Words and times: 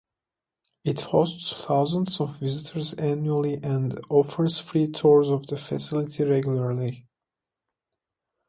It 0.83 1.01
hosts 1.01 1.53
thousands 1.53 2.19
of 2.19 2.39
visitors 2.39 2.95
annually 2.95 3.59
and 3.61 3.99
offers 4.09 4.57
free 4.57 4.87
tours 4.87 5.29
of 5.29 5.45
the 5.45 5.57
facility 5.57 6.25
regularly. 6.25 7.05